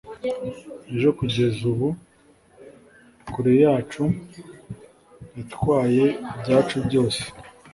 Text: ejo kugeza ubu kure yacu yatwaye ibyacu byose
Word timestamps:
ejo 0.95 1.09
kugeza 1.19 1.61
ubu 1.71 1.87
kure 3.31 3.53
yacu 3.63 4.03
yatwaye 5.35 6.05
ibyacu 6.37 6.75
byose 6.87 7.21